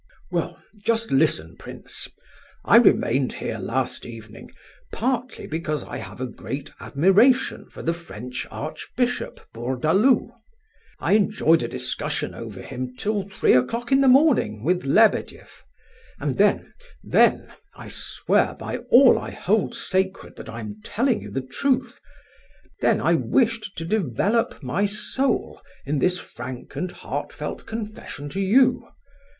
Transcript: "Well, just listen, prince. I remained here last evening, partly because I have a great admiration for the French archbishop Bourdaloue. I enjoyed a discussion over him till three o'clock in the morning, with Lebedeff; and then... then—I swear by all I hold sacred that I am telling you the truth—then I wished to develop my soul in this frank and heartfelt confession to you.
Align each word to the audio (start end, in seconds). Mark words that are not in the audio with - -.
"Well, 0.31 0.59
just 0.83 1.11
listen, 1.11 1.57
prince. 1.57 2.07
I 2.65 2.77
remained 2.77 3.33
here 3.33 3.59
last 3.59 4.03
evening, 4.03 4.49
partly 4.91 5.45
because 5.45 5.83
I 5.83 5.97
have 5.97 6.19
a 6.19 6.25
great 6.25 6.71
admiration 6.79 7.69
for 7.69 7.83
the 7.83 7.93
French 7.93 8.47
archbishop 8.49 9.41
Bourdaloue. 9.53 10.31
I 10.99 11.13
enjoyed 11.13 11.61
a 11.61 11.67
discussion 11.67 12.33
over 12.33 12.63
him 12.63 12.95
till 12.97 13.29
three 13.29 13.53
o'clock 13.53 13.91
in 13.91 14.01
the 14.01 14.07
morning, 14.07 14.63
with 14.63 14.85
Lebedeff; 14.85 15.63
and 16.19 16.33
then... 16.33 16.73
then—I 17.03 17.87
swear 17.87 18.55
by 18.55 18.77
all 18.89 19.19
I 19.19 19.29
hold 19.29 19.75
sacred 19.75 20.35
that 20.37 20.49
I 20.49 20.61
am 20.61 20.81
telling 20.83 21.21
you 21.21 21.29
the 21.29 21.41
truth—then 21.45 22.99
I 22.99 23.13
wished 23.13 23.77
to 23.77 23.85
develop 23.85 24.63
my 24.63 24.87
soul 24.87 25.61
in 25.85 25.99
this 25.99 26.17
frank 26.17 26.75
and 26.75 26.89
heartfelt 26.91 27.67
confession 27.67 28.29
to 28.29 28.39
you. 28.39 28.87